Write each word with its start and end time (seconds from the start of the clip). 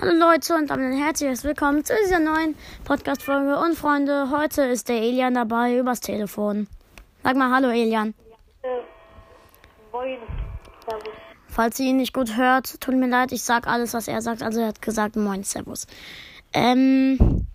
Hallo 0.00 0.12
Leute 0.12 0.54
und 0.54 0.70
damit 0.70 0.92
ein 0.92 0.96
herzliches 0.96 1.42
Willkommen 1.42 1.84
zu 1.84 1.92
dieser 2.04 2.20
neuen 2.20 2.54
Podcast-Folge. 2.84 3.58
Und 3.58 3.74
Freunde, 3.74 4.30
heute 4.30 4.62
ist 4.62 4.88
der 4.88 4.98
Elian 4.98 5.34
dabei 5.34 5.76
übers 5.76 5.98
Telefon. 5.98 6.68
Sag 7.24 7.34
mal 7.34 7.50
Hallo 7.50 7.68
Elian. 7.68 8.14
Moin. 9.90 10.18
Servus. 10.88 11.08
Falls 11.48 11.80
ihr 11.80 11.86
ihn 11.86 11.96
nicht 11.96 12.12
gut 12.12 12.36
hört, 12.36 12.80
tut 12.80 12.94
mir 12.94 13.08
leid, 13.08 13.32
ich 13.32 13.42
sag 13.42 13.66
alles, 13.66 13.92
was 13.92 14.06
er 14.06 14.22
sagt. 14.22 14.40
Also 14.40 14.60
er 14.60 14.68
hat 14.68 14.80
gesagt 14.80 15.16
Moin, 15.16 15.42
Servus. 15.42 15.88
Ähm, 16.52 17.48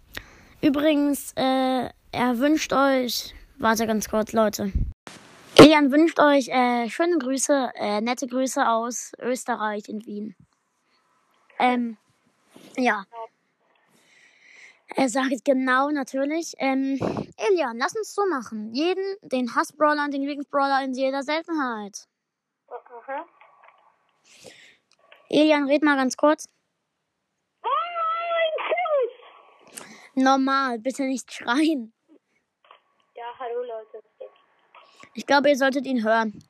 übrigens, 0.59 1.31
äh, 1.37 1.87
er 2.11 2.39
wünscht 2.39 2.73
euch, 2.73 3.33
warte 3.57 3.87
ganz 3.87 4.09
kurz, 4.09 4.33
Leute. 4.33 4.73
Elian 5.55 5.93
wünscht 5.93 6.19
euch 6.19 6.49
äh, 6.49 6.89
schöne 6.89 7.19
Grüße, 7.19 7.71
äh, 7.75 8.01
nette 8.01 8.27
Grüße 8.27 8.67
aus 8.67 9.13
Österreich 9.21 9.87
in 9.87 10.05
Wien. 10.05 10.35
Ähm, 11.57 11.95
ja. 12.77 13.05
Er 14.95 15.09
sagt 15.09 15.43
genau 15.43 15.89
natürlich. 15.89 16.53
Ähm, 16.59 16.99
Elian, 17.37 17.77
lass 17.77 17.95
uns 17.95 18.13
so 18.13 18.25
machen. 18.27 18.73
Jeden, 18.73 19.17
den 19.21 19.55
Hassbrawler 19.55 20.05
und 20.05 20.13
den 20.13 20.21
Lieblingsbrawler 20.21 20.83
in 20.83 20.93
jeder 20.93 21.23
Seltenheit. 21.23 22.07
Mhm. 22.69 23.25
Elian, 25.29 25.67
red 25.67 25.83
mal 25.83 25.95
ganz 25.95 26.15
kurz. 26.15 26.47
Moin, 27.63 27.71
Servus. 29.71 29.93
Normal, 30.13 30.79
bitte 30.79 31.03
nicht 31.03 31.31
schreien. 31.33 31.91
Ja, 33.15 33.25
hallo 33.39 33.63
Leute. 33.63 34.03
Ich 35.15 35.25
glaube, 35.25 35.49
ihr 35.49 35.57
solltet 35.57 35.85
ihn 35.85 36.03
hören. 36.03 36.43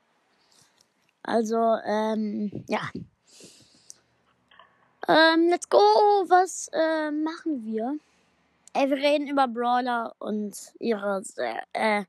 Also, 1.23 1.78
ähm, 1.86 2.66
ja. 2.67 2.90
Ähm, 5.13 5.48
let's 5.49 5.70
go. 5.70 5.77
Was 5.77 6.70
äh, 6.73 7.12
machen 7.12 7.63
wir? 7.63 7.99
Ey, 8.73 8.89
wir 8.89 8.97
reden 8.97 9.28
über 9.28 9.47
Brawler 9.47 10.16
und 10.17 10.56
ihre, 10.80 11.22
äh, 11.73 12.06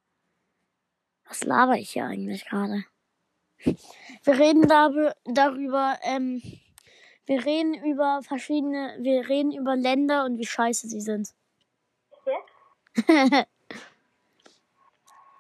was 1.29 1.45
laber 1.45 1.77
ich 1.77 1.91
hier 1.91 2.07
eigentlich 2.07 2.47
gerade? 2.47 2.85
Wir 3.59 4.39
reden 4.39 4.67
darüber, 4.69 5.15
darüber, 5.27 5.99
ähm, 6.03 6.41
wir 7.27 7.45
reden 7.45 7.75
über 7.75 8.23
verschiedene, 8.23 8.97
wir 9.01 9.29
reden 9.29 9.53
über 9.53 9.77
Länder 9.77 10.25
und 10.25 10.39
wie 10.39 10.47
scheiße 10.47 10.89
sie 10.89 11.03
sind. 11.03 11.35
Ja? 12.27 13.45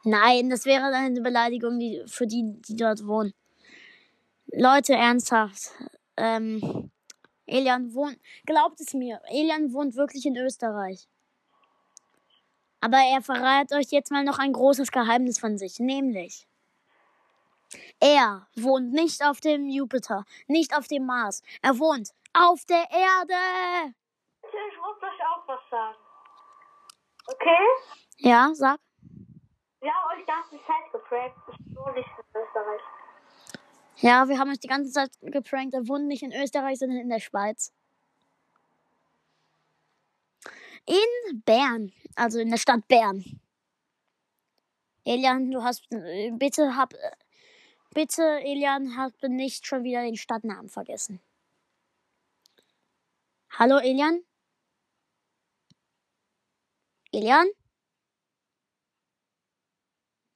Nein, 0.04 0.50
das 0.50 0.66
wäre 0.66 0.84
eine 0.94 1.22
Beleidigung 1.22 1.78
die, 1.78 2.02
für 2.06 2.26
die, 2.26 2.60
die 2.68 2.76
dort 2.76 3.06
wohnen. 3.06 3.32
Leute, 4.52 4.92
ernsthaft. 4.92 5.70
Ähm, 6.18 6.90
Elian 7.46 7.94
wohnt, 7.94 8.18
glaubt 8.46 8.80
es 8.80 8.94
mir, 8.94 9.20
Elian 9.28 9.72
wohnt 9.72 9.96
wirklich 9.96 10.26
in 10.26 10.36
Österreich. 10.36 11.08
Aber 12.80 12.98
er 12.98 13.22
verrät 13.22 13.72
euch 13.72 13.90
jetzt 13.90 14.10
mal 14.10 14.24
noch 14.24 14.38
ein 14.38 14.52
großes 14.52 14.90
Geheimnis 14.90 15.38
von 15.38 15.56
sich, 15.58 15.78
nämlich 15.78 16.46
er 18.00 18.46
wohnt 18.56 18.92
nicht 18.92 19.24
auf 19.24 19.40
dem 19.40 19.68
Jupiter, 19.68 20.24
nicht 20.46 20.76
auf 20.76 20.86
dem 20.86 21.06
Mars. 21.06 21.42
Er 21.62 21.78
wohnt 21.78 22.10
auf 22.32 22.64
der 22.66 22.84
Erde. 22.90 23.94
Ich 24.42 24.78
muss 24.78 25.02
euch 25.02 25.26
auch 25.26 25.46
was 25.46 25.60
sagen. 25.70 25.96
Okay? 27.26 27.66
Ja, 28.18 28.50
sag. 28.52 28.78
Haben 29.80 30.10
euch 30.12 30.20
die 30.20 30.26
ganze 30.26 30.66
Zeit 30.66 30.92
geprägt. 30.92 31.36
Ich 31.48 31.76
wohne 31.76 31.94
nicht 31.94 32.08
in 32.08 32.40
Österreich. 32.40 32.80
Ja, 34.04 34.28
wir 34.28 34.38
haben 34.38 34.50
euch 34.50 34.60
die 34.60 34.68
ganze 34.68 34.92
Zeit 34.92 35.12
geprankt. 35.22 35.72
Er 35.72 35.88
wohnt 35.88 36.06
nicht 36.08 36.22
in 36.22 36.30
Österreich, 36.30 36.78
sondern 36.78 36.98
in 36.98 37.08
der 37.08 37.20
Schweiz. 37.20 37.72
In 40.84 41.42
Bern, 41.46 41.90
also 42.14 42.38
in 42.38 42.50
der 42.50 42.58
Stadt 42.58 42.86
Bern. 42.86 43.24
Elian, 45.06 45.50
du 45.50 45.62
hast 45.62 45.90
äh, 45.90 46.30
bitte 46.32 46.76
hab 46.76 46.92
äh, 46.92 47.12
bitte 47.94 48.22
Elian, 48.44 48.94
hab 48.94 49.14
nicht 49.22 49.66
schon 49.66 49.84
wieder 49.84 50.02
den 50.02 50.16
Stadtnamen 50.16 50.68
vergessen. 50.68 51.22
Hallo 53.58 53.78
Elian? 53.78 54.22
Elian? 57.10 57.46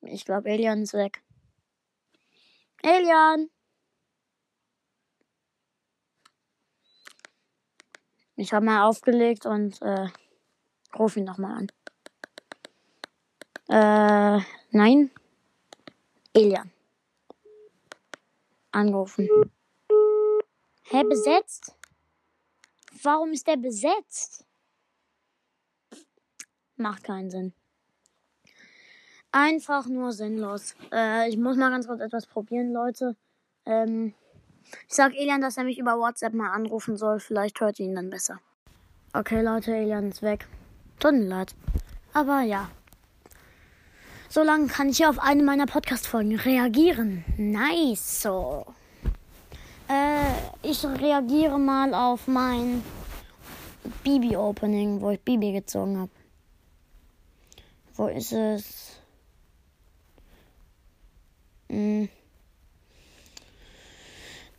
Ich 0.01 0.25
glaube, 0.25 0.49
Elian 0.49 0.81
ist 0.81 0.95
weg. 0.95 1.23
Elian! 2.83 3.51
Ich 8.41 8.53
habe 8.53 8.65
mal 8.65 8.89
aufgelegt 8.89 9.47
und 9.47 9.83
äh, 9.83 10.07
ruf 10.97 11.17
ihn 11.17 11.25
nochmal 11.25 11.59
an. 11.59 11.67
Äh, 13.69 14.45
nein. 14.71 15.11
Elian. 16.33 16.71
Angerufen. 18.71 19.29
Hä, 20.85 21.03
besetzt? 21.03 21.75
Warum 23.03 23.33
ist 23.33 23.49
der 23.49 23.57
besetzt? 23.57 24.45
Macht 26.77 27.03
keinen 27.03 27.31
Sinn. 27.31 27.53
Einfach 29.33 29.89
nur 29.89 30.13
sinnlos. 30.13 30.77
Äh, 30.93 31.29
ich 31.29 31.37
muss 31.37 31.57
mal 31.57 31.71
ganz 31.71 31.89
kurz 31.89 32.01
etwas 32.01 32.27
probieren, 32.27 32.73
Leute. 32.73 33.17
Ähm, 33.67 34.15
ich 34.89 34.95
sag 34.95 35.15
Elian, 35.15 35.41
dass 35.41 35.57
er 35.57 35.65
mich 35.65 35.79
über 35.79 35.99
WhatsApp 35.99 36.35
mal 36.35 36.51
anrufen 36.51 36.97
soll. 36.97 37.21
Vielleicht 37.21 37.61
hört 37.61 37.79
ihr 37.79 37.87
ihn 37.87 37.95
dann 37.95 38.11
besser. 38.11 38.41
Okay, 39.13 39.43
Leute, 39.43 39.75
Elian 39.75 40.09
ist 40.11 40.23
weg. 40.23 40.47
Tut 40.99 41.13
mir 41.13 41.27
leid. 41.27 41.55
Aber 42.13 42.41
ja. 42.43 42.71
So 44.29 44.43
lange 44.43 44.67
kann 44.67 44.91
ich 44.91 44.99
hier 44.99 45.09
auf 45.09 45.19
eine 45.19 45.43
meiner 45.43 45.67
Podcast-Folgen 45.67 46.37
reagieren. 46.37 47.25
Nice. 47.37 48.23
So. 48.23 48.67
Äh, 49.89 50.33
ich 50.63 50.85
reagiere 50.85 51.59
mal 51.59 51.95
auf 51.95 52.29
mein 52.29 52.83
Bibi-Opening, 54.05 55.01
wo 55.01 55.11
ich 55.11 55.21
Bibi 55.21 55.53
gezogen 55.53 55.99
habe. 55.99 56.11
Wo 57.95 58.09
ist 58.09 58.33
es? 58.33 59.01
Hm. 61.71 62.09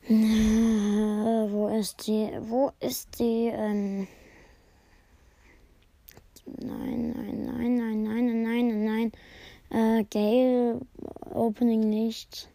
Äh, 0.10 1.52
wo 1.52 1.68
ist 1.68 2.08
die? 2.08 2.32
Wo 2.42 2.72
ist 2.80 3.20
die? 3.20 3.52
Ähm 3.54 4.08
nein, 6.46 7.14
nein, 7.16 7.46
nein, 7.46 7.76
nein, 7.76 8.04
nein, 8.04 8.44
nein, 8.44 8.68
nein, 8.68 9.12
nein. 9.70 10.00
Äh, 10.00 10.04
Gale 10.06 10.82
Opening 11.32 11.90
nicht. 11.90 12.50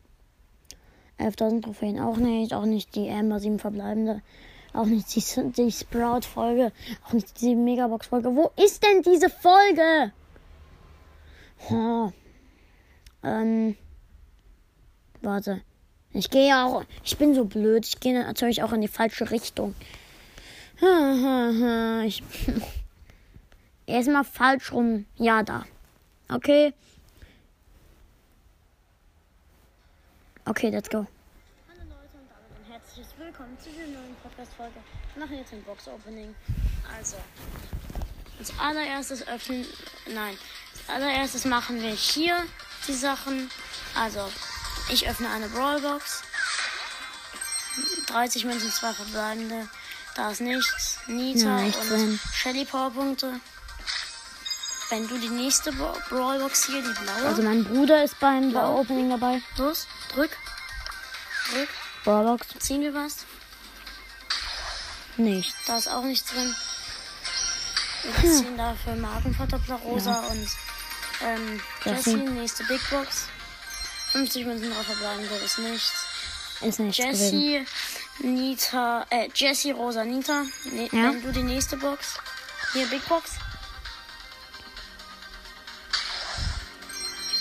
11.000 1.20 1.62
Trophäen 1.62 2.00
auch 2.00 2.16
nicht. 2.16 2.54
Auch 2.54 2.64
nicht 2.64 2.96
die 2.96 3.08
Amber 3.08 3.38
7 3.38 3.60
verbleibende. 3.60 4.20
Auch 4.72 4.86
nicht 4.86 5.14
die, 5.14 5.52
die 5.56 5.70
Sprout-Folge. 5.70 6.72
Auch 7.06 7.12
nicht 7.12 7.40
die 7.40 7.54
Megabox-Folge. 7.54 8.34
Wo 8.34 8.50
ist 8.56 8.82
denn 8.82 9.02
diese 9.02 9.30
Folge? 9.30 10.12
Oh. 11.70 12.10
Ähm. 13.22 13.76
Warte. 15.22 15.62
Ich 16.14 16.30
gehe 16.30 16.56
auch. 16.56 16.84
Ich 17.02 17.18
bin 17.18 17.34
so 17.34 17.44
blöd. 17.44 17.84
Ich 17.84 17.98
gehe 17.98 18.14
natürlich 18.14 18.62
auch 18.62 18.72
in 18.72 18.80
die 18.80 18.88
falsche 18.88 19.32
Richtung. 19.32 19.74
Ich. 22.06 22.22
Erstmal 23.86 24.24
falsch 24.24 24.72
rum. 24.72 25.06
Ja, 25.16 25.42
da. 25.42 25.64
Okay. 26.28 26.72
Okay, 30.44 30.70
let's 30.70 30.88
go. 30.88 30.98
Hallo 30.98 31.80
Leute 31.80 32.16
und 32.16 32.30
damit 32.30 32.64
ein 32.64 32.72
herzliches 32.72 33.12
Willkommen 33.18 33.58
zu 33.58 33.70
dieser 33.70 33.88
neuen 33.88 34.14
Podcast-Folge. 34.22 34.74
Wir 35.14 35.24
machen 35.24 35.36
jetzt 35.36 35.52
ein 35.52 35.62
Box-Opening. 35.64 36.32
Also. 36.96 37.16
Als 38.38 38.52
allererstes 38.60 39.26
öffnen. 39.26 39.66
Nein. 40.14 40.36
Als 40.86 40.88
allererstes 40.88 41.44
machen 41.44 41.82
wir 41.82 41.90
hier 41.90 42.44
die 42.86 42.92
Sachen. 42.92 43.50
Also, 43.96 44.28
ich 44.90 45.08
öffne 45.08 45.30
eine 45.30 45.48
Brawlbox. 45.48 46.22
30 48.06 48.44
Münzen, 48.44 48.70
zwei 48.72 48.92
verbleibende. 48.92 49.68
Da 50.14 50.30
ist 50.30 50.40
nichts. 50.40 50.98
Nita 51.06 51.46
Ja, 51.48 51.56
nichts 51.62 51.90
und. 51.90 52.20
Shelly 52.32 52.64
Powerpunkte. 52.64 53.40
Wenn 54.90 55.08
du 55.08 55.18
die 55.18 55.28
nächste 55.30 55.72
Bra- 55.72 55.96
Brawlbox 56.08 56.66
hier, 56.66 56.82
die 56.82 56.92
blaue. 57.02 57.26
Also 57.26 57.42
mein 57.42 57.64
Bruder 57.64 58.04
ist 58.04 58.18
beim 58.20 58.50
Blau. 58.50 58.80
Opening 58.80 59.10
dabei. 59.10 59.40
los, 59.56 59.86
drück. 60.12 60.30
Drück. 61.50 61.68
Brawlbox 62.04 62.46
Ziehen 62.60 62.82
wir 62.82 62.94
was. 62.94 63.24
nicht. 65.16 65.54
Da 65.66 65.78
ist 65.78 65.88
auch 65.88 66.02
nichts 66.04 66.30
drin. 66.30 66.54
Wir 68.02 68.30
ziehen 68.32 68.56
dafür 68.58 68.94
Markenverdoppler 68.96 69.76
Rosa 69.76 70.20
und 70.30 70.48
ähm. 71.22 71.60
Jessie, 71.84 72.16
nächste 72.16 72.62
Big 72.64 72.80
Box. 72.90 73.24
50 74.14 74.46
Münzen 74.46 74.72
drauf 74.72 74.86
verbleiben, 74.86 75.28
da 75.28 75.36
ist 75.44 75.58
nichts. 75.58 75.92
Ist 76.60 76.78
nichts. 76.78 76.98
Jessie, 76.98 77.66
Nita, 78.20 79.04
äh, 79.10 79.28
Jessie, 79.34 79.72
Rosa, 79.72 80.04
Nita. 80.04 80.44
Ne, 80.70 80.84
Ja. 80.92 81.10
Wenn 81.12 81.20
du 81.22 81.32
die 81.32 81.42
nächste 81.42 81.76
Box. 81.76 82.14
Hier, 82.72 82.86
Big 82.86 83.04
Box. 83.08 83.32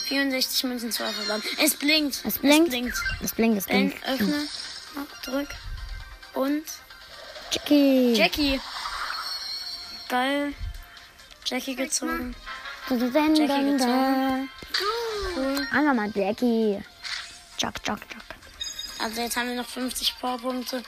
64 0.07 0.63
Münzen, 0.65 0.91
2 0.91 1.11
verbleiben. 1.11 1.43
Es 1.59 1.75
blinkt. 1.75 2.21
Es 2.25 2.39
blinkt. 2.39 2.67
Es 2.67 2.69
blinkt. 2.71 2.97
Das 3.21 3.31
blinkt, 3.33 3.57
das 3.57 3.65
Blinkt, 3.65 4.01
blinkt. 4.01 4.21
öffne. 4.21 4.47
Mach, 4.95 5.21
drück. 5.21 5.49
Und 6.33 6.63
Jackie. 7.51 8.13
Jackie. 8.15 8.59
Geil. 10.09 10.53
Jackie 11.45 11.75
gezogen. 11.75 12.35
Jackie 12.89 13.45
gezogen. 13.47 14.49
Einfach 15.73 15.93
mal 15.95 16.11
Jackie. 16.13 16.81
Jack, 17.57 17.75
Jack, 17.85 17.99
Jack. 18.09 18.23
Also 18.99 19.21
jetzt 19.21 19.35
haben 19.35 19.49
wir 19.49 19.55
noch 19.55 19.67
50 19.67 20.19
Powerpunkte 20.19 20.83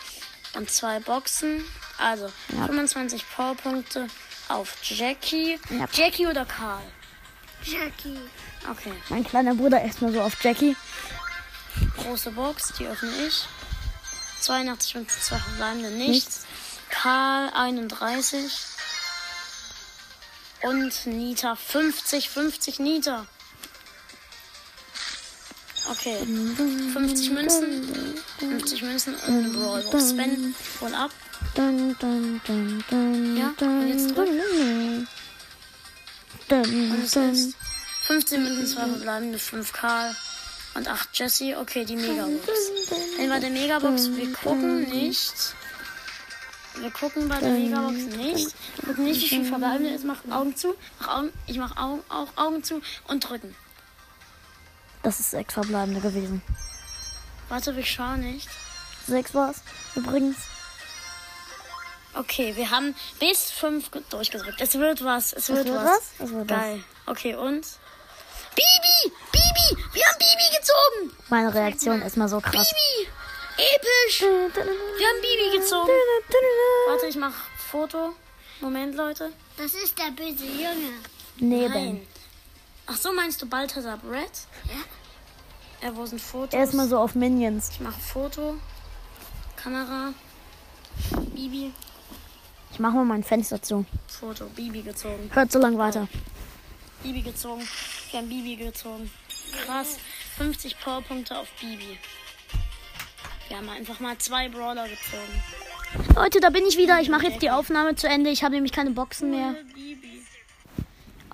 und 0.53 0.69
zwei 0.69 0.99
Boxen. 0.99 1.65
Also 1.97 2.31
Ja. 2.49 2.67
25 2.67 3.25
Powerpunkte 3.35 4.07
auf 4.47 4.75
Jackie. 4.83 5.59
Ja. 5.71 5.87
Jackie 5.91 6.27
oder 6.27 6.45
Karl? 6.45 6.83
Jackie. 7.63 8.19
Okay. 8.69 8.93
Mein 9.09 9.23
kleiner 9.23 9.55
Bruder 9.55 9.81
erstmal 9.81 10.13
so 10.13 10.21
auf 10.21 10.41
Jackie. 10.43 10.77
Große 11.97 12.31
Box, 12.31 12.73
die 12.77 12.85
öffne 12.85 13.11
ich. 13.27 13.45
82 14.41 14.97
und 14.97 15.09
zwei 15.11 15.37
verbleibende 15.39 15.89
nichts. 15.89 16.11
Nichts. 16.11 16.45
Karl 16.89 17.49
31. 17.53 18.51
Und 20.61 21.05
Nita 21.07 21.55
50, 21.55 22.29
50 22.29 22.79
Nita. 22.79 23.25
Okay. 25.91 26.17
50 26.93 27.31
Münzen. 27.31 28.15
50 28.39 28.81
Münzen 28.81 29.13
und 29.13 29.23
eine 29.23 29.49
Brawlbox. 29.49 30.09
Sven, 30.09 30.55
hol 30.81 30.93
ab. 30.93 31.11
Ja, 31.55 31.67
und 31.67 31.95
jetzt 33.87 34.15
drück. 34.15 34.29
Und 36.49 37.03
es 37.03 37.15
ist 37.15 37.55
15 38.03 38.43
Münzen, 38.43 38.67
2 38.67 38.87
verbleibende, 38.87 39.39
5 39.39 39.73
Karl 39.73 40.15
und 40.75 40.87
8 40.87 41.09
Jesse. 41.13 41.57
Okay, 41.57 41.85
die 41.85 41.95
Megabox. 41.95 42.47
Wenn 43.17 43.29
bei 43.29 43.39
der 43.39 43.51
Megabox, 43.51 44.15
wir 44.15 44.31
gucken 44.33 44.89
nicht. 44.89 45.55
Wir 46.77 46.91
gucken 46.91 47.29
bei 47.29 47.39
der 47.39 47.51
Megabox 47.51 47.97
nicht. 48.17 48.53
Wir 48.75 48.87
gucken 48.87 49.05
nicht, 49.05 49.21
wie 49.23 49.27
viel 49.27 49.45
verbleibende 49.45 49.93
ist. 49.93 50.03
Mach 50.03 50.17
Augen 50.29 50.55
zu. 50.55 50.75
Mach 50.99 51.19
Augen, 51.19 51.31
ich 51.47 51.57
mach 51.57 51.77
Augen, 51.77 52.01
auch 52.09 52.27
Augen 52.35 52.63
zu 52.63 52.81
und 53.07 53.27
drücken. 53.27 53.55
Das 55.05 55.19
ist 55.19 55.29
sechs 55.29 55.53
verbleibende 55.53 56.01
gewesen. 56.01 56.41
Warte, 57.47 57.75
wir 57.75 57.85
schauen 57.85 58.21
nicht. 58.21 58.49
Sechs 59.05 59.35
war's 59.35 59.61
übrigens. 59.93 60.35
Okay, 62.15 62.55
wir 62.55 62.71
haben 62.71 62.95
bis 63.19 63.51
5 63.51 63.91
durchgedrückt. 64.09 64.59
Es 64.59 64.73
wird 64.79 65.05
was. 65.05 65.31
Es 65.33 65.49
wird, 65.49 65.67
wird 65.67 65.75
was. 65.75 65.85
was? 65.85 66.01
Es 66.17 66.33
wird 66.33 66.49
was. 66.49 66.57
Geil. 66.57 66.83
Okay, 67.05 67.35
und? 67.35 67.67
Bibi! 68.55 69.15
Bibi! 69.31 69.83
Wir 69.93 70.03
haben 70.05 70.17
Bibi 70.17 70.57
gezogen! 70.57 71.17
Meine 71.29 71.53
Reaktion 71.53 72.01
ist 72.01 72.17
mal 72.17 72.27
so 72.27 72.41
krass. 72.41 72.67
Bibi! 72.67 73.09
Episch! 73.57 74.21
Wir 74.21 75.07
haben 75.07 75.21
Bibi 75.21 75.59
gezogen. 75.59 75.91
Warte, 76.87 77.05
ich 77.05 77.15
mach 77.15 77.35
Foto. 77.69 78.15
Moment, 78.59 78.95
Leute. 78.95 79.31
Das 79.55 79.75
ist 79.75 79.99
der 79.99 80.09
böse 80.11 80.45
Junge. 80.45 80.93
Neben. 81.37 81.73
Nein. 81.73 82.07
Ach 82.87 82.97
so, 82.97 83.11
meinst 83.13 83.41
du 83.41 83.47
Balthasar 83.47 83.97
Brett? 83.97 84.47
Ja. 84.65 85.87
Ja, 85.87 85.95
wo 85.95 86.05
sind 86.05 86.21
Fotos? 86.21 86.53
Erstmal 86.53 86.87
so 86.87 86.97
auf 86.97 87.15
Minions. 87.15 87.69
Ich 87.71 87.79
mache 87.79 87.99
Foto. 87.99 88.55
Kamera. 89.55 90.13
Bibi. 91.33 91.73
Ich 92.71 92.79
mach 92.79 92.93
mal 92.93 93.05
mein 93.05 93.23
Fenster 93.23 93.61
zu. 93.61 93.85
Foto. 94.07 94.45
Bibi 94.55 94.81
gezogen. 94.81 95.29
Hört 95.33 95.51
so 95.51 95.59
lang 95.59 95.77
weiter. 95.77 96.07
Bibi 97.03 97.21
gezogen. 97.21 97.67
Wir 98.11 98.19
haben 98.19 98.29
Bibi 98.29 98.55
gezogen. 98.55 99.11
Krass. 99.65 99.97
50 100.37 100.79
Powerpunkte 100.79 101.37
auf 101.37 101.47
Bibi. 101.59 101.97
Wir 103.47 103.57
haben 103.57 103.69
einfach 103.69 103.99
mal 103.99 104.17
zwei 104.17 104.49
Brawler 104.49 104.87
gezogen. 104.87 105.43
Leute, 106.15 106.39
da 106.39 106.49
bin 106.49 106.65
ich 106.65 106.77
wieder. 106.77 106.99
Ich 106.99 107.09
mache 107.09 107.27
jetzt 107.27 107.41
die 107.41 107.51
Aufnahme 107.51 107.95
zu 107.95 108.07
Ende. 108.07 108.29
Ich 108.29 108.43
habe 108.43 108.55
nämlich 108.55 108.71
keine 108.71 108.91
Boxen 108.91 109.29
mehr. 109.29 109.55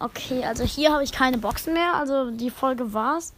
Okay, 0.01 0.43
also 0.43 0.63
hier 0.63 0.91
habe 0.91 1.03
ich 1.03 1.11
keine 1.11 1.37
Boxen 1.37 1.73
mehr. 1.73 1.93
Also 1.93 2.31
die 2.31 2.49
Folge 2.49 2.91
war's. 2.93 3.33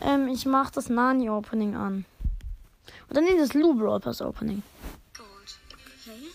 Ähm, 0.00 0.26
ich 0.28 0.44
mache 0.44 0.72
das 0.74 0.88
Nani-Opening 0.88 1.76
an. 1.76 2.04
Oder 3.10 3.20
nee, 3.20 3.36
das 3.38 3.54
Lou 3.54 3.74
Brawl 3.74 4.00
Pass 4.00 4.20
Opening. 4.20 4.62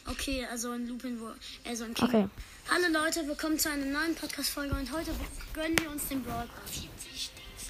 Okay. 0.10 0.48
Also 0.50 0.72
ein 0.72 0.88
Lupin, 0.88 1.19
wo. 1.19 1.27
Also 1.68 1.83
ein 1.83 1.94
King. 1.94 2.07
Okay. 2.07 2.30
Hallo 2.69 2.86
Leute, 3.04 3.27
willkommen 3.27 3.60
zu 3.60 3.69
einer 3.69 3.86
neuen 3.86 4.16
Podcast-Folge 4.16 4.74
und 4.75 4.92
heute 4.94 5.12
gönnen 5.54 5.77
wir 5.80 5.89
uns 5.92 6.07
den 6.07 6.24
Brawl 6.24 6.48
Pass. 6.48 6.83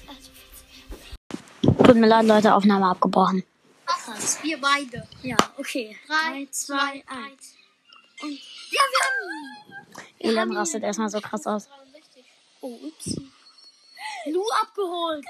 Also, 0.06 1.82
Tut 1.84 1.96
mir 1.96 2.06
leid, 2.06 2.26
Leute, 2.26 2.54
Aufnahme 2.54 2.86
abgebrochen. 2.86 3.42
krass. 3.84 4.38
Wir 4.42 4.60
beide. 4.60 5.08
Ja, 5.22 5.36
okay. 5.58 5.96
Drei, 6.06 6.44
3, 6.44 6.48
2, 6.50 6.76
1. 6.76 7.04
Und. 8.22 8.30
Ja, 8.70 8.80
wir 8.92 9.00
haben 9.02 9.30
ihn. 9.32 10.30
Elam 10.30 10.52
rastet 10.52 10.84
erstmal 10.84 11.10
so 11.10 11.20
krass 11.20 11.46
aus. 11.46 11.68
Oh, 12.66 12.80
ups. 12.88 13.14
Lu 14.26 14.42
abgeholt. 14.60 15.24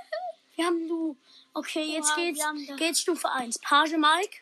Wir 0.54 0.64
haben 0.66 0.88
Lu. 0.88 1.16
Okay, 1.52 1.84
jetzt 1.84 2.08
Wow, 2.10 2.16
geht's, 2.16 2.40
geht's 2.78 3.00
Stufe 3.02 3.30
1. 3.30 3.58
Page 3.58 3.92
Mike. 3.98 4.38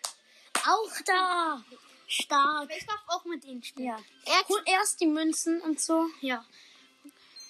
Auch 0.65 0.93
da. 1.05 1.65
Stark. 2.07 2.71
Ich 2.77 2.87
darf 2.87 3.03
auch 3.09 3.25
mit 3.25 3.45
ihnen 3.45 3.65
spielen. 3.65 3.87
Ja. 3.89 3.99
Er 4.27 4.49
Hol 4.49 4.63
erst 4.67 5.01
die 5.01 5.07
Münzen 5.07 5.61
und 5.63 5.81
so. 5.81 6.07
Ja. 6.21 6.45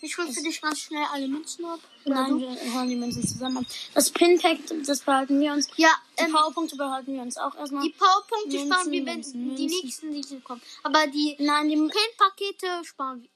Ich 0.01 0.17
hol 0.17 0.27
für 0.33 0.43
dich 0.43 0.63
ganz 0.63 0.81
schnell 0.81 1.05
alle 1.13 1.29
Münzen 1.29 1.65
ab. 1.67 1.81
Nein, 2.07 2.39
wir 2.39 2.75
holen 2.75 2.89
die 2.89 2.97
Münzen 2.97 3.27
zusammen 3.27 3.59
ab. 3.59 3.65
Das 3.93 4.11
Pin-Pack, 4.11 4.59
das 4.87 5.01
behalten 5.01 5.39
wir 5.41 5.53
uns. 5.53 5.69
Ja, 5.77 5.91
Die 6.19 6.25
ähm, 6.25 6.33
Powerpunkte 6.33 6.77
behalten 6.77 7.13
wir 7.15 7.21
uns 7.23 7.37
auch 7.37 7.55
erstmal. 7.55 7.83
die 7.83 7.91
Powerpunkte 7.91 8.49
Münzen, 8.49 8.73
sparen 8.73 8.91
wir, 8.93 9.07
wenn 9.07 9.15
Münzen, 9.17 9.57
die 9.57 9.63
Münzen. 9.69 9.83
nächsten 9.83 10.13
Lieder 10.13 10.41
kommen. 10.41 10.63
Aber 10.83 11.07
die 11.07 11.37
Nein, 11.39 11.69
die 11.69 11.77
Pin-Pakete 11.77 12.83
sparen 12.85 13.23
wir. 13.23 13.31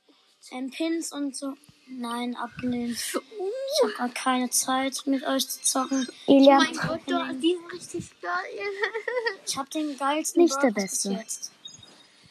ähm, 0.59 0.71
Pins 0.71 1.13
und 1.13 1.37
so. 1.37 1.55
Nein, 1.91 2.37
abgelehnt. 2.37 2.99
Ich 2.99 3.83
habe 3.83 3.93
gerade 3.93 4.13
keine 4.15 4.51
Zeit, 4.51 5.03
mit 5.07 5.25
euch 5.27 5.49
zu 5.49 5.61
zocken. 5.63 6.07
Oh 6.27 6.37
Elia, 6.37 6.57
mein 6.59 6.73
Gott, 6.75 7.01
da- 7.07 7.33
die 7.33 7.55
sind 7.57 7.73
richtig 7.73 8.21
geil. 8.21 8.33
Ich 9.47 9.57
habe 9.57 9.71
den 9.71 9.97
geilsten 9.97 10.43
Nicht 10.43 10.63
der 10.63 10.71
Beste. 10.71 11.11
Jetzt. 11.13 11.51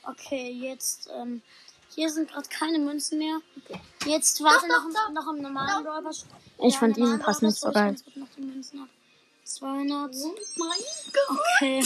Okay, 0.04 0.51
jetzt, 0.51 1.09
ähm, 1.13 1.42
hier 1.95 2.09
sind 2.11 2.30
gerade 2.31 2.47
keine 2.49 2.78
Münzen 2.80 3.18
mehr. 3.18 3.40
Jetzt 4.06 4.42
warte 4.44 4.68
noch, 4.68 4.85
doch, 4.94 5.11
noch 5.11 5.33
im 5.33 5.42
normalen 5.42 5.83
Pass. 6.04 6.26
Ich 6.59 6.73
Ja, 6.76 6.80
fand 6.80 6.95
diesen 6.95 7.19
Pass 7.19 7.42
nicht 7.42 7.57
so 7.57 7.69
ich 7.69 7.73
geil. 7.73 7.85
ganz 7.87 8.04
kurz 8.04 8.16
noch 8.18 8.28
die 8.37 8.42
Münzen 8.42 8.81
ab. 8.83 8.90
200. 9.44 10.14
mein 10.57 10.69
Gott. 11.14 11.40
Okay. 11.57 11.85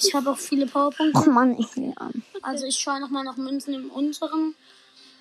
Ich 0.00 0.14
habe 0.14 0.30
auch 0.30 0.38
viele 0.38 0.66
Powerpunkte. 0.66 1.20
oh 1.26 1.30
Mann, 1.30 1.56
Elam. 1.76 2.22
Also 2.42 2.64
ich 2.66 2.76
schaue 2.78 3.00
nochmal 3.00 3.24
nach 3.24 3.36
Münzen 3.36 3.74
im 3.74 3.90
unteren. 3.90 4.54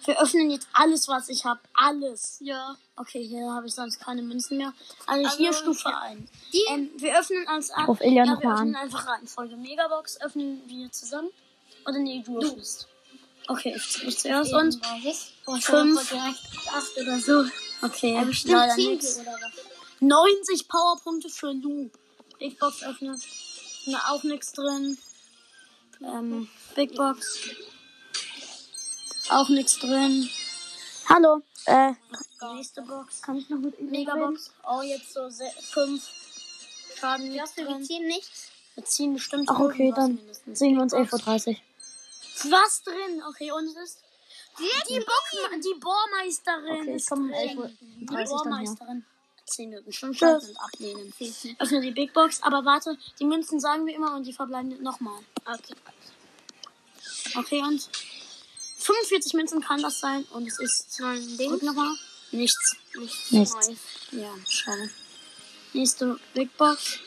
Wir 0.05 0.21
öffnen 0.21 0.49
jetzt 0.49 0.67
alles, 0.73 1.07
was 1.07 1.29
ich 1.29 1.45
habe. 1.45 1.59
Alles. 1.73 2.37
Ja. 2.41 2.75
Okay, 2.95 3.25
hier 3.25 3.51
habe 3.51 3.67
ich 3.67 3.73
sonst 3.73 3.99
keine 3.99 4.21
Münzen 4.21 4.57
mehr. 4.57 4.73
Also, 5.05 5.37
hier 5.37 5.49
Also, 5.49 5.61
Stufe 5.61 5.95
1. 5.95 6.29
Die- 6.53 6.63
Ähm, 6.69 6.89
wir 6.97 7.19
öffnen 7.19 7.47
als. 7.47 7.71
Ruf 7.87 8.01
Ilja 8.01 8.23
ja, 8.25 8.39
wir 8.41 8.51
öffnen 8.53 8.75
an. 8.75 8.81
einfach 8.83 9.07
Reihenfolge. 9.07 9.55
Megabox 9.57 10.19
öffnen 10.21 10.61
wir 10.67 10.91
zusammen. 10.91 11.29
Oder 11.85 11.99
nee, 11.99 12.23
du 12.25 12.39
öffnest. 12.39 12.87
Okay, 13.47 13.73
ich, 13.75 14.03
ich 14.03 14.17
zuerst 14.19 14.53
und. 14.53 14.79
Ich 15.05 15.65
Fünf. 15.65 16.13
acht 16.13 16.97
oder 16.97 17.19
so. 17.19 17.45
Okay, 17.81 18.13
Ja, 18.15 18.23
bestimmt 18.23 18.53
leider 18.53 18.73
was. 18.77 19.21
90 20.01 20.67
Powerpunkte 20.67 21.29
für 21.29 21.51
Lu. 21.51 21.89
Big 22.37 22.59
Box 22.59 22.83
öffnen. 22.83 23.19
Na, 23.87 23.99
auch 24.11 24.23
nichts 24.23 24.53
drin. 24.53 24.97
Ähm, 26.01 26.47
Big 26.75 26.95
Box. 26.95 27.39
Auch 29.29 29.49
nichts 29.49 29.79
drin. 29.79 30.29
Hallo, 31.07 31.41
äh, 31.65 31.93
Nächste 32.55 32.81
Box. 32.83 33.21
kann 33.21 33.37
ich 33.37 33.49
noch 33.49 33.57
mit 33.59 33.73
reden? 33.77 33.91
Megabox. 33.91 34.51
Oh, 34.67 34.81
jetzt 34.81 35.13
so 35.13 35.29
5. 35.29 36.03
Schaden 36.99 37.29
nichts 37.31 37.55
du 37.55 37.65
drin. 37.65 37.83
ziehen 37.83 38.07
nichts? 38.07 38.47
Wir 38.75 38.85
ziehen 38.85 39.13
bestimmt 39.13 39.49
Ach, 39.51 39.59
okay, 39.59 39.91
dann 39.95 40.15
mindestens. 40.15 40.59
sehen 40.59 40.75
wir 40.75 40.83
uns 40.83 40.93
Big 40.93 41.09
Box. 41.09 41.23
11.30 41.23 41.47
Uhr. 41.49 42.51
Was 42.51 42.83
drin? 42.83 43.23
Okay, 43.29 43.51
und 43.51 43.65
es 43.67 43.75
ist 43.75 43.97
die, 44.57 44.63
die, 44.93 44.99
Bock, 44.99 45.61
die 45.63 45.79
Bohrmeisterin. 45.79 46.81
Okay, 46.81 46.89
ich 46.91 46.95
ist 46.97 47.09
komme 47.09 47.23
um 47.23 47.29
drin. 47.31 47.49
11.30 47.49 47.57
Uhr 47.57 47.71
Die. 47.99 48.05
Bohrmeisterin. 48.05 49.05
10 49.45 49.69
Minuten 49.69 49.91
schon 49.91 50.13
Tschüss. 50.13 50.49
und 50.49 50.57
ablehnen. 50.57 51.13
Öffne 51.59 51.81
die 51.81 51.91
Big 51.91 52.13
Box, 52.13 52.41
aber 52.43 52.63
warte, 52.65 52.95
die 53.19 53.25
Münzen 53.25 53.59
sagen 53.59 53.85
wir 53.87 53.95
immer 53.95 54.15
und 54.15 54.23
die 54.27 54.33
verbleiben 54.33 54.81
nochmal. 54.83 55.19
Okay. 55.45 55.75
Okay, 57.35 57.61
und 57.63 57.89
45 58.79 59.33
Münzen 59.33 59.61
kann 59.61 59.81
das 59.81 59.99
sein 59.99 60.23
und 60.31 60.47
es 60.47 60.59
ist 60.59 61.01
Ein 61.01 61.37
Ding. 61.37 61.49
Drück 61.49 61.63
nochmal. 61.63 61.93
Nichts. 62.31 62.75
Nichts. 62.95 63.31
Nichts. 63.31 63.53
Neues. 63.53 63.77
Ja, 64.11 64.33
schade. 64.49 64.89
Nächste 65.73 66.19
Big 66.33 66.55
Box. 66.57 66.99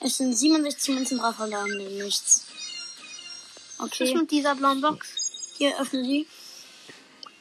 Es 0.00 0.16
sind 0.18 0.34
67 0.34 0.94
Münzen 0.94 1.18
drauf 1.18 1.36
verbleibende. 1.36 1.84
Nichts. 2.02 2.44
Was 3.78 3.86
ist 3.92 4.00
Okay, 4.00 4.14
mit 4.14 4.30
dieser 4.30 4.54
blauen 4.54 4.80
Box? 4.80 5.08
hier 5.56 5.78
öffne 5.80 6.02
die. 6.02 6.26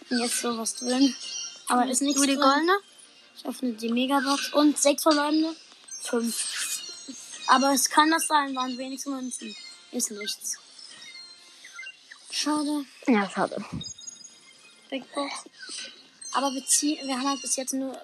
Und 0.09 0.19
jetzt 0.19 0.41
sowas 0.41 0.75
drin. 0.75 1.13
Aber 1.67 1.87
ist 1.89 2.01
nichts 2.01 2.17
Nur 2.17 2.27
die 2.27 2.35
goldene? 2.35 2.77
Ich 3.37 3.45
öffne 3.45 3.73
die 3.73 3.89
Megabox 3.91 4.53
und 4.53 4.77
sechs 4.79 5.03
verbleibende. 5.03 5.55
Fünf. 6.01 6.83
Aber 7.47 7.73
es 7.73 7.89
kann 7.89 8.09
das 8.11 8.27
sein, 8.27 8.55
waren 8.55 8.77
wenigstens 8.77 9.13
Münzen. 9.13 9.55
Ist 9.91 10.11
nichts. 10.11 10.57
Schade. 12.37 12.85
Ja, 13.07 13.27
schade. 13.27 13.57
Big 14.91 15.11
Box. 15.11 15.33
Aber 16.33 16.53
wir, 16.53 16.63
ziehen, 16.67 17.07
wir 17.07 17.15
haben 17.17 17.29
halt 17.29 17.41
bis 17.41 17.55
jetzt 17.55 17.73
nur, 17.73 17.99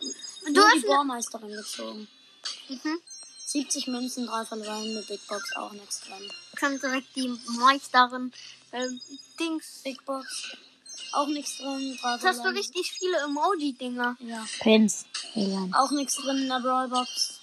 Du 0.47 0.53
nur 0.53 0.65
die 0.75 0.79
Bohrmeisterin 0.79 1.51
gezogen. 1.51 2.07
Mhm. 2.67 2.99
70 3.45 3.87
Münzen, 3.87 4.25
drei 4.25 4.43
verbleibende 4.43 5.03
Big 5.07 5.19
Box, 5.27 5.55
auch 5.55 5.71
nichts 5.73 6.01
drin. 6.01 6.31
Kann 6.55 6.79
direkt 6.79 7.15
die 7.15 7.27
Meisterin 7.59 8.31
ähm, 8.71 8.99
Dings. 9.39 9.81
Big 9.83 10.03
Box, 10.03 10.57
auch 11.11 11.27
nichts 11.27 11.57
drin, 11.59 11.91
Jetzt 11.91 12.25
hast 12.25 12.43
du 12.43 12.49
richtig 12.49 12.91
viele 12.91 13.17
Emoji-Dinger. 13.19 14.17
Ja. 14.19 14.47
Pins. 14.61 15.05
Auch 15.73 15.91
nichts 15.91 16.15
drin 16.15 16.37
in 16.37 16.49
der 16.49 16.59
Brawlbox. 16.59 17.39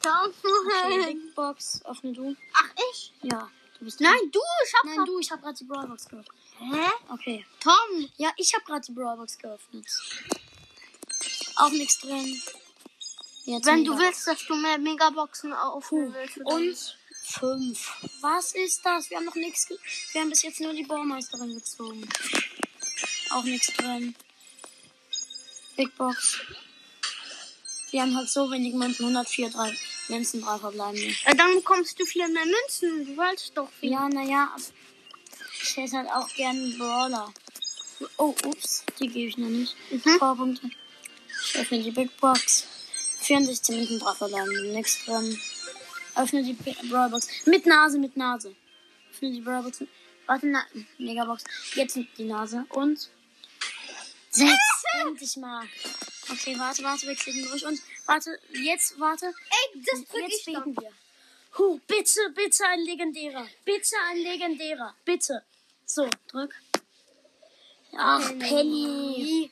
Okay, 0.00 0.98
Nein. 0.98 1.06
Big 1.06 1.34
Box, 1.34 1.80
öffne 1.86 2.12
du. 2.12 2.36
Ach, 2.52 2.68
ich? 2.90 3.12
Ja, 3.22 3.48
du 3.82 3.86
bist 3.86 4.00
Nein, 4.00 4.30
du, 4.30 4.38
ich 4.64 4.74
hab 4.74 4.84
Nein, 4.84 5.04
du, 5.04 5.18
ich 5.18 5.30
habe 5.32 5.42
gerade 5.42 5.58
die 5.58 5.64
Brawlbox 5.64 6.04
geöffnet. 6.08 6.36
Hä? 6.58 6.90
Okay. 7.08 7.44
Tom. 7.58 8.08
Ja, 8.16 8.30
ich 8.36 8.54
habe 8.54 8.64
gerade 8.64 8.86
die 8.86 8.92
Brawlbox 8.92 9.38
geöffnet. 9.38 9.86
Auch 11.56 11.70
nichts 11.70 11.98
drin. 11.98 12.40
Jetzt 13.44 13.66
Wenn 13.66 13.84
du 13.84 13.98
willst, 13.98 14.24
dass 14.28 14.46
du 14.46 14.54
mehr 14.54 14.78
Megaboxen 14.78 15.52
aufnehmen 15.52 16.14
willst. 16.14 16.36
Und 16.38 16.96
fünf. 17.24 17.92
Was 18.20 18.54
ist 18.54 18.86
das? 18.86 19.10
Wir 19.10 19.16
haben 19.16 19.24
noch 19.24 19.34
nichts. 19.34 19.66
ge- 19.66 19.78
Wir 20.12 20.20
haben 20.20 20.30
bis 20.30 20.42
jetzt 20.42 20.60
nur 20.60 20.72
die 20.72 20.84
Baumeisterin 20.84 21.52
gezogen. 21.52 22.08
Auch 23.30 23.42
nichts 23.42 23.72
drin. 23.74 24.14
Big 25.76 25.96
Box. 25.96 26.38
Wir 27.90 28.02
haben 28.02 28.16
halt 28.16 28.30
so 28.30 28.48
wenig 28.48 28.74
Münzen. 28.74 29.06
104, 29.06 29.50
drei 29.50 29.76
Münzen, 30.12 30.42
drei 30.42 30.58
verbleibende. 30.58 31.06
Äh, 31.24 31.34
dann 31.36 31.54
bekommst 31.54 31.98
du 31.98 32.04
viel 32.04 32.26
mehr 32.28 32.44
Münzen. 32.44 33.06
Du 33.06 33.16
wolltest 33.16 33.56
doch 33.56 33.68
viel. 33.80 33.90
Ja, 33.92 34.08
naja. 34.08 34.54
Ich 35.62 35.76
hätte 35.76 35.96
halt 35.98 36.08
auch 36.10 36.28
gerne 36.34 36.58
einen 36.60 36.78
Brawler. 36.78 37.32
Oh, 38.18 38.34
ups. 38.44 38.84
Die 38.98 39.08
gebe 39.08 39.28
ich 39.28 39.38
noch 39.38 39.48
nicht. 39.48 39.74
Mhm. 39.90 40.18
Powerpunkte. 40.18 40.70
Ich 41.44 41.58
öffne 41.58 41.82
die 41.82 41.90
Big 41.90 42.16
Box. 42.18 42.66
64 43.20 43.74
Minuten 43.76 43.98
drauf 44.00 44.18
verbleiben. 44.18 44.72
Nichts 44.72 45.04
drin. 45.04 45.38
Öffne 46.16 46.42
die 46.42 46.54
P- 46.54 46.76
Brawlbox. 46.88 47.26
Mit 47.46 47.64
Nase, 47.66 47.98
mit 47.98 48.16
Nase. 48.16 48.54
Öffne 49.12 49.30
die 49.32 49.40
Brawlbox. 49.40 49.80
mit- 49.80 49.88
Warte, 50.26 50.46
na, 50.46 50.62
Megabox. 50.98 51.44
Jetzt 51.74 51.98
die 52.18 52.24
Nase. 52.24 52.64
Und. 52.70 53.08
Sechs. 54.30 54.52
Endlich 55.06 55.36
mal. 55.36 55.64
Okay, 56.32 56.58
warte, 56.58 56.82
warte, 56.82 57.06
wir 57.06 57.14
klicken 57.14 57.44
durch. 57.44 57.64
Und 57.66 57.80
warte, 58.06 58.38
jetzt, 58.52 58.98
warte. 58.98 59.26
Ey, 59.26 59.82
das 59.84 60.04
drück 60.06 60.22
Jetzt 60.22 60.38
ich 60.38 60.54
beten 60.54 60.76
wir. 60.76 60.90
Huh, 61.58 61.78
bitte, 61.86 62.20
bitte 62.34 62.64
ein 62.66 62.80
legendärer. 62.80 63.46
Bitte 63.64 63.96
ein 64.10 64.18
legendärer. 64.18 64.94
Bitte. 65.04 65.42
So, 65.84 66.08
drück. 66.28 66.54
Ach, 67.96 68.26
Penny. 68.38 69.50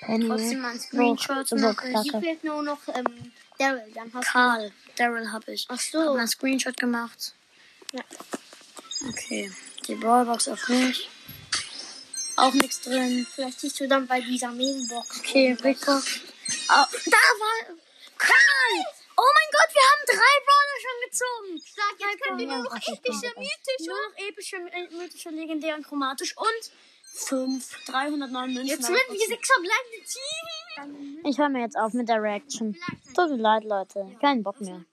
Penny. 0.00 0.26
Trotzdem 0.28 0.60
mal 0.60 0.72
ein 0.72 0.80
Screenshot 0.80 1.48
So, 1.48 1.56
machen. 1.56 2.02
Hier 2.02 2.20
fehlt 2.20 2.42
nur 2.42 2.62
noch 2.62 2.80
ähm, 2.88 3.32
Daryl. 3.58 3.92
Dann 3.94 4.12
hast 4.12 4.26
Karl. 4.26 4.72
Daryl 4.96 5.30
hab 5.30 5.46
ich. 5.46 5.66
Ach 5.68 5.74
Hab 5.74 5.80
so. 5.80 5.98
mal 5.98 6.18
einen 6.18 6.28
Screenshot 6.28 6.76
gemacht. 6.76 7.34
Ja. 7.92 8.02
Okay. 9.08 9.52
Die 9.86 9.94
Brawlbox 9.94 10.48
auf 10.48 10.68
mich. 10.68 11.08
Auch 12.36 12.52
nichts 12.52 12.82
drin. 12.82 13.26
Vielleicht 13.30 13.60
siehst 13.60 13.80
du 13.80 13.88
dann 13.88 14.06
bei 14.06 14.20
dieser 14.20 14.50
Mailbox. 14.50 15.20
Okay, 15.20 15.54
Box. 15.54 15.86
Ah, 16.68 16.86
da 17.06 17.16
war 17.16 17.76
Karl. 18.18 18.84
Oh 19.18 19.30
mein 19.34 19.50
Gott, 19.50 19.70
wir 19.72 19.82
haben 19.90 20.04
drei 20.06 20.34
Brawler 20.44 20.78
schon 20.84 20.98
gezogen. 21.08 21.62
Sag, 21.74 21.94
jetzt 21.98 22.22
können 22.22 22.38
wir 22.38 22.46
nur 22.46 22.64
noch 22.64 22.76
epische, 22.76 23.32
mythische. 23.36 23.88
Nur 23.88 23.96
noch 23.96 24.28
epische, 24.28 24.56
mythische, 24.96 25.30
legendär 25.30 25.74
und 25.76 25.86
chromatisch 25.86 26.36
und 26.36 26.72
fünf. 27.14 27.84
309 27.86 28.52
Münzen. 28.52 28.66
Jetzt 28.66 28.84
sind 28.84 28.94
wir 28.94 29.26
sechs 29.26 29.48
verbleibende 29.48 30.04
Team. 30.06 31.24
Ich 31.24 31.38
höre 31.38 31.48
mir 31.48 31.62
jetzt 31.62 31.78
auf 31.78 31.94
mit 31.94 32.08
der 32.08 32.22
Reaction. 32.22 32.76
Tut 33.14 33.30
mir 33.30 33.36
leid, 33.36 33.64
Leute. 33.64 34.14
Keinen 34.20 34.42
Bock 34.42 34.60
mehr. 34.60 34.84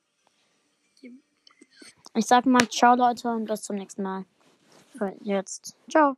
Ich 2.15 2.25
sag 2.25 2.45
mal 2.45 2.69
ciao, 2.69 2.95
Leute, 2.95 3.27
und 3.27 3.45
bis 3.45 3.63
zum 3.63 3.75
nächsten 3.75 4.03
Mal. 4.03 4.25
Jetzt. 5.21 5.75
Ciao. 5.89 6.15